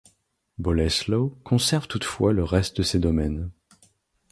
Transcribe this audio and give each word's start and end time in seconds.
Bolesław 0.57 1.29
conserve 1.43 1.87
toutefois 1.87 2.33
le 2.33 2.43
reste 2.43 2.75
de 2.77 2.81
ses 2.81 2.97
domaines. 2.97 3.51